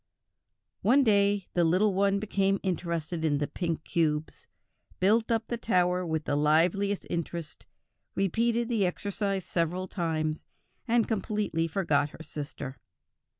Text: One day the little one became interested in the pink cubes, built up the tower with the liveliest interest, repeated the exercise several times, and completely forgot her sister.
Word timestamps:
One 0.81 1.03
day 1.03 1.45
the 1.53 1.63
little 1.63 1.93
one 1.93 2.17
became 2.17 2.59
interested 2.63 3.23
in 3.23 3.37
the 3.37 3.45
pink 3.45 3.83
cubes, 3.83 4.47
built 4.99 5.29
up 5.29 5.45
the 5.45 5.57
tower 5.59 6.03
with 6.03 6.25
the 6.25 6.35
liveliest 6.35 7.05
interest, 7.07 7.67
repeated 8.15 8.67
the 8.67 8.87
exercise 8.87 9.45
several 9.45 9.87
times, 9.87 10.47
and 10.87 11.07
completely 11.07 11.67
forgot 11.67 12.09
her 12.09 12.23
sister. 12.23 12.77